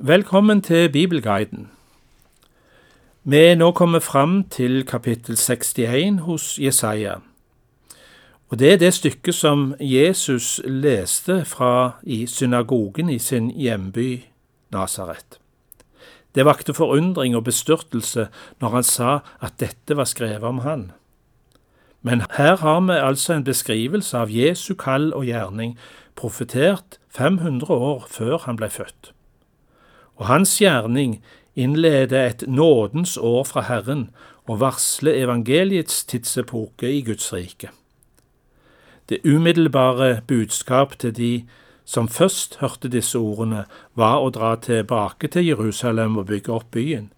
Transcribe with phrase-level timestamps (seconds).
[0.00, 1.70] Velkommen til Bibelguiden.
[3.24, 7.14] Vi er nå kommet fram til kapittel 61 hos Jesaja.
[8.48, 14.24] Og Det er det stykket som Jesus leste fra i synagogen i sin hjemby
[14.72, 15.38] Nasaret.
[16.34, 18.28] Det vakte forundring og bestyrtelse
[18.60, 20.92] når han sa at dette var skrevet om han.
[22.02, 25.78] Men her har vi altså en beskrivelse av Jesu kall og gjerning,
[26.16, 29.14] profetert 500 år før han ble født
[30.16, 31.18] og hans gjerning
[31.54, 34.10] innleder et nådens år fra Herren
[34.46, 37.70] og varsler evangeliets tidsepoke i Guds rike.
[39.08, 41.44] Det umiddelbare budskap til de
[41.84, 43.64] som først hørte disse ordene,
[43.94, 47.10] var å dra tilbake til Jerusalem og bygge opp byen.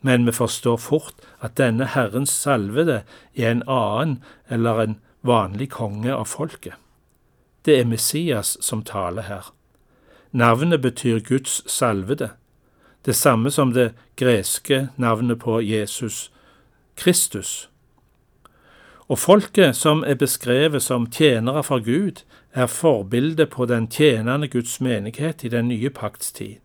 [0.00, 3.02] Men vi forstår fort at denne Herrens salvede
[3.36, 6.74] er en annen eller en vanlig konge av folket.
[7.66, 9.50] Det er Messias som taler her.
[10.32, 12.30] Navnet betyr Guds salvede,
[13.06, 16.30] det samme som det greske navnet på Jesus,
[16.96, 17.70] Kristus.
[19.08, 24.80] Og folket som er beskrevet som tjenere for Gud, er forbildet på den tjenende Guds
[24.80, 26.56] menighet i den nye pakts tid.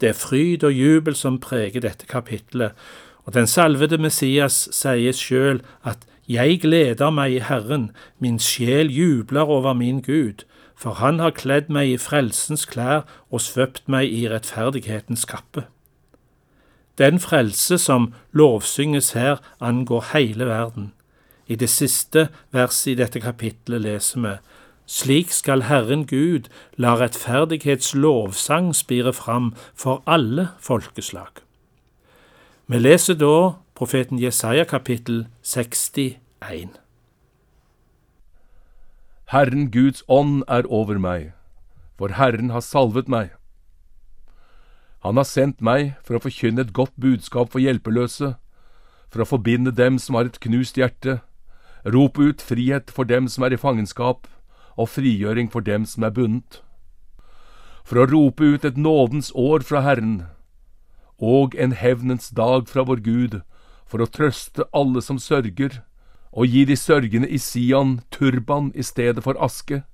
[0.00, 2.72] Det er fryd og jubel som preger dette kapitlet,
[3.24, 9.48] og den salvede Messias sier sjøl at jeg gleder meg i Herren, min sjel jubler
[9.48, 10.44] over min Gud,
[10.76, 15.66] for han har kledd meg i frelsens klær og svøpt meg i rettferdighetens kappe.
[16.98, 20.92] Den frelse som lovsynges her, angår hele verden.
[21.46, 24.36] I det siste verset i dette kapitlet leser vi
[24.86, 31.40] slik skal Herren Gud la rettferdighets lovsang spire fram for alle folkeslag.
[32.66, 36.83] Vi leser da profeten Jesaja kapittel 61.
[39.32, 41.32] Herren Guds ånd er over meg,
[41.96, 43.30] for Herren har salvet meg.
[45.00, 48.34] Han har sendt meg for å forkynne et godt budskap for hjelpeløse,
[49.08, 51.22] for å forbinde dem som har et knust hjerte,
[51.88, 54.28] rope ut frihet for dem som er i fangenskap,
[54.76, 56.60] og frigjøring for dem som er bundet.
[57.84, 60.26] For å rope ut et nådens år fra Herren,
[61.16, 63.40] og en hevnens dag fra vår Gud,
[63.88, 65.80] for å trøste alle som sørger,
[66.34, 69.84] og gi de sørgende i Sion turban i stedet for aske,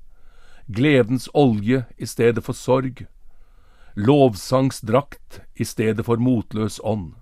[0.72, 3.04] gledens olje i stedet for sorg,
[3.94, 7.12] lovsangsdrakt i stedet for motløs ånd.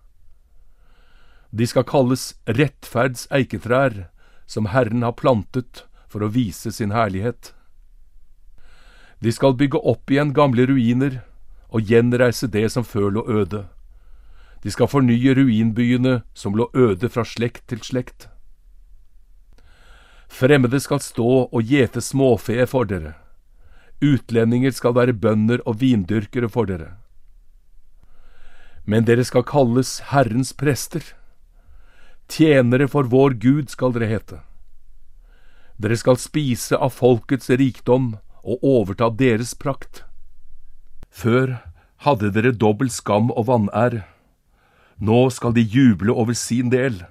[1.50, 4.06] De skal kalles rettferds eiketrær,
[4.46, 7.52] som Herren har plantet for å vise sin herlighet.
[9.18, 11.20] De skal bygge opp igjen gamle ruiner
[11.68, 13.66] og gjenreise det som før lå øde.
[14.62, 18.28] De skal fornye ruinbyene som lå øde fra slekt til slekt.
[20.28, 23.14] Fremmede skal stå og gjete småfe for dere.
[24.04, 26.94] Utlendinger skal være bønder og vindyrkere for dere.
[28.86, 31.02] Men dere skal kalles Herrens prester.
[32.28, 34.38] Tjenere for vår Gud skal dere hete.
[35.78, 40.04] Dere skal spise av folkets rikdom og overta deres prakt.
[41.10, 41.58] Før
[42.04, 44.02] hadde dere dobbel skam og vanær.
[44.98, 47.02] Nå skal de juble over sin del.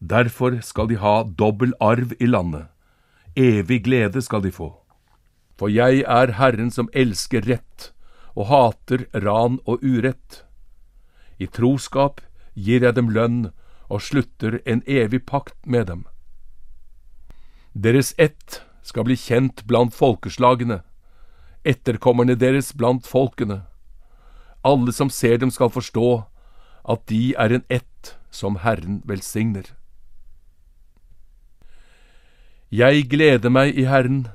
[0.00, 2.66] Derfor skal de ha dobbel arv i landet.
[3.36, 4.74] Evig glede skal de få.
[5.58, 7.92] For jeg er Herren som elsker rett
[8.36, 10.44] og hater ran og urett.
[11.38, 12.20] I troskap
[12.54, 13.48] gir jeg dem lønn
[13.88, 16.04] og slutter en evig pakt med dem.
[17.72, 20.82] Deres ett skal bli kjent blant folkeslagene,
[21.64, 23.64] etterkommerne deres blant folkene.
[24.64, 26.24] Alle som ser dem skal forstå
[26.88, 29.72] at de er en ett som Herren velsigner.
[32.70, 34.26] Jeg gleder meg i Herren,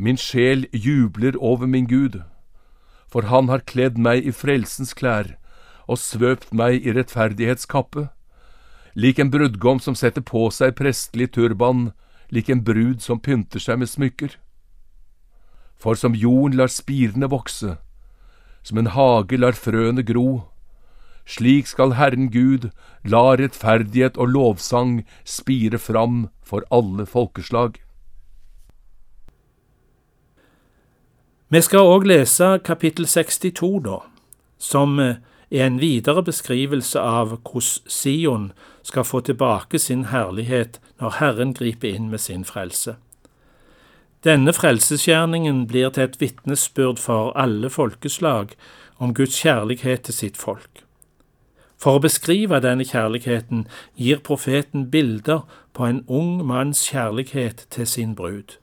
[0.00, 2.22] min sjel jubler over min Gud,
[3.12, 5.36] for Han har kledd meg i frelsens klær
[5.84, 8.08] og svøpt meg i rettferdighetskappe,
[8.96, 11.92] lik en brudgom som setter på seg prestelig turban,
[12.32, 14.38] lik en brud som pynter seg med smykker.
[15.76, 17.76] For som jorden lar spirene vokse,
[18.64, 20.48] som en hage lar frøene gro,
[21.26, 22.70] slik skal Herren Gud
[23.04, 27.78] la rettferdighet og lovsang spire fram for alle folkeslag.
[31.52, 33.98] Vi skal òg lese kapittel 62, da,
[34.58, 35.18] som er
[35.52, 38.52] en videre beskrivelse av hvordan Sion
[38.82, 42.96] skal få tilbake sin herlighet når Herren griper inn med sin frelse.
[44.24, 48.54] Denne frelsesgjerningen blir til et vitnesbyrd for alle folkeslag
[48.96, 50.81] om Guds kjærlighet til sitt folk.
[51.82, 53.64] For å beskrive denne kjærligheten
[53.98, 55.40] gir profeten bilder
[55.74, 58.54] på en ung manns kjærlighet til sin brud.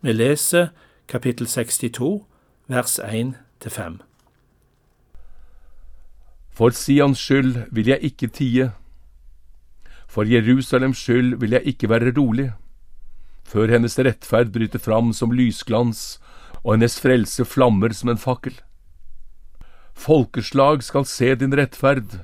[0.00, 0.68] Vi leser
[1.10, 2.22] kapittel 62,
[2.70, 3.96] vers 1-5.
[6.54, 8.68] For Sions skyld vil jeg ikke tie.
[10.06, 12.52] For Jerusalems skyld vil jeg ikke være rolig,
[13.42, 16.20] før hennes rettferd bryter fram som lysglans
[16.62, 18.54] og hennes frelse flammer som en fakkel.
[19.98, 22.20] Folkeslag skal se din rettferd,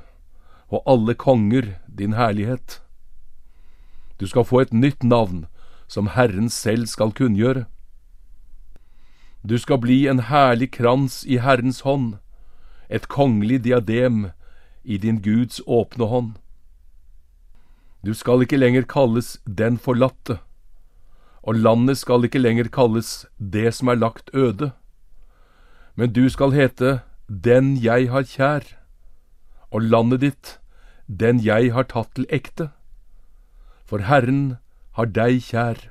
[0.72, 2.80] og alle konger din herlighet.
[4.20, 5.46] Du skal få et nytt navn,
[5.88, 7.66] som Herren selv skal kunngjøre.
[9.44, 12.14] Du skal bli en herlig krans i Herrens hånd,
[12.88, 14.30] et kongelig diadem
[14.84, 16.32] i din Guds åpne hånd.
[18.02, 20.38] Du skal ikke lenger kalles Den forlatte,
[21.42, 24.72] og landet skal ikke lenger kalles Det som er lagt øde,
[25.94, 28.64] men du skal hete Den jeg har kjær,
[29.70, 30.58] og landet ditt
[31.20, 32.70] Den jeg har tatt til ekte.
[33.85, 34.56] For Herren
[34.97, 35.91] har deg kjær,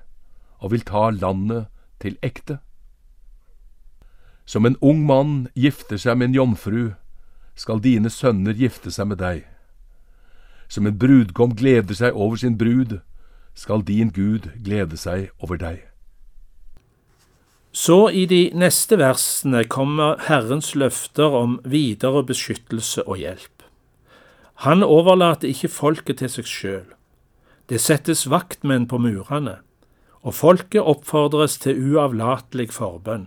[0.57, 1.67] og vil ta landet
[2.01, 2.57] til ekte.
[4.45, 6.81] Som en ung mann gifter seg med en jomfru,
[7.55, 9.45] skal dine sønner gifte seg med deg.
[10.71, 12.97] Som en brudgom gleder seg over sin brud,
[13.53, 15.85] skal din Gud glede seg over deg.
[17.71, 23.50] Så i de neste versene kommer Herrens løfter om videre beskyttelse og hjelp.
[24.61, 26.89] Han overlater ikke folket til seg sjøl.
[27.65, 29.55] Det settes vaktmenn på murene,
[30.21, 33.25] og folket oppfordres til uavlatelig forbønn.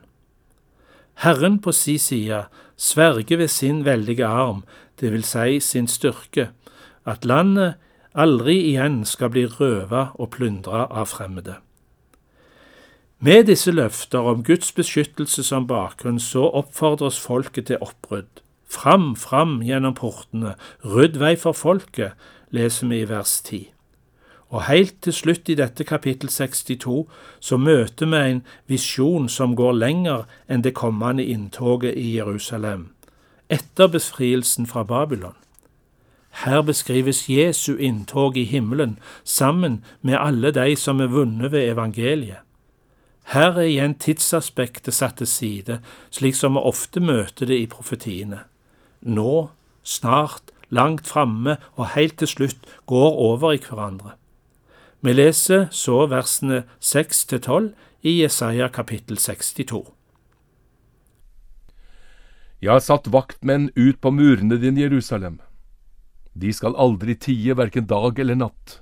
[1.25, 2.45] Herren på si side
[2.77, 4.63] sverger ved sin veldige arm,
[5.01, 6.51] det vil si sin styrke,
[7.05, 7.81] at landet
[8.15, 11.59] aldri igjen skal bli røva og plyndra av fremmede.
[13.19, 18.44] Med disse løfter om Guds beskyttelse som bakgrunn, så oppfordres folket til oppbrudd.
[18.75, 22.19] Fram, fram gjennom portene, rydd vei for folket,
[22.51, 23.69] leser vi i vers 10.
[24.55, 27.05] Og helt til slutt i dette kapittel 62
[27.41, 32.89] så møter vi en visjon som går lenger enn det kommende inntoget i Jerusalem,
[33.49, 35.39] etter befrielsen fra Babylon.
[36.45, 42.43] Her beskrives Jesu inntog i himmelen sammen med alle de som er vunnet ved evangeliet.
[43.33, 45.79] Her er igjen tidsaspektet satt til side,
[46.11, 48.43] slik som vi ofte møter det i profetiene.
[49.05, 49.51] Nå,
[49.85, 54.17] snart, langt framme og helt til slutt går over i hverandre.
[55.05, 57.67] Vi leser så versene 6 til 12
[58.09, 59.85] i Jesaja kapittel 62.
[62.65, 65.37] Jeg har satt vaktmenn ut på murene din, Jerusalem.
[66.33, 68.81] De skal aldri tie hverken dag eller natt.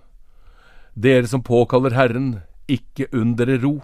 [0.94, 3.80] Dere som påkaller Herren, ikke unn dere ro.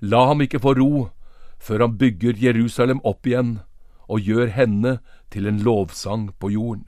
[0.00, 1.08] La ham ikke få ro
[1.58, 3.56] før han bygger Jerusalem opp igjen
[4.08, 4.98] og gjør henne
[5.30, 6.86] til en lovsang på jorden.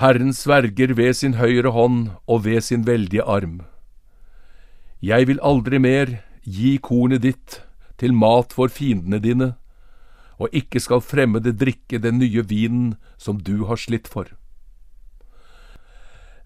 [0.00, 3.60] Herren sverger ved sin høyre hånd og ved sin veldige arm.
[5.02, 7.60] Jeg vil aldri mer gi kornet ditt
[8.00, 9.54] til mat for fiendene dine,
[10.40, 14.24] og ikke skal fremmede drikke den nye vinen som du har slitt for.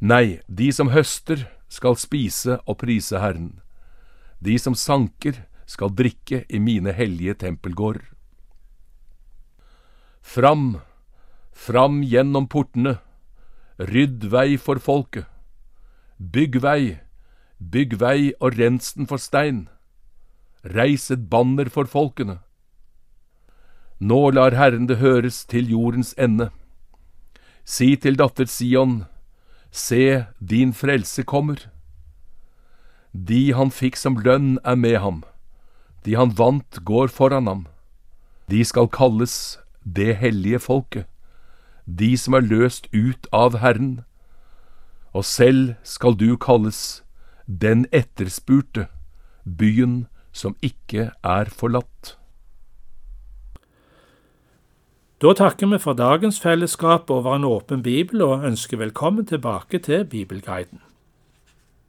[0.02, 3.60] Nei, de som høster, skal spise og prise Herren.
[4.42, 8.04] De som sanker, skal drikke i mine hellige tempelgårder.
[10.24, 10.80] Fram,
[11.52, 12.98] fram gjennom portene,
[13.78, 15.26] Rydd vei for folket.
[16.18, 17.00] Bygg vei,
[17.58, 19.64] bygg vei og rens den for stein.
[20.62, 22.38] Reis et banner for folkene.
[23.98, 26.52] Nå lar Herren det høres til jordens ende.
[27.64, 29.06] Si til datter Sion,
[29.72, 31.58] se, din frelse kommer.
[33.10, 35.24] De han fikk som lønn er med ham,
[36.04, 37.66] de han vant går foran ham.
[38.48, 41.08] De skal kalles det hellige folket
[41.86, 44.04] de som er løst ut av Herren,
[45.12, 47.02] og selv skal du kalles
[47.46, 48.88] den etterspurte,
[49.44, 52.16] byen som ikke er forlatt.
[55.22, 60.04] Da takker vi for dagens fellesskap over en åpen bibel og ønsker velkommen tilbake til
[60.04, 60.80] Bibelguiden.